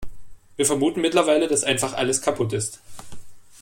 [0.55, 2.81] Wir vermuten mittlerweile, dass einfach alles kaputt ist.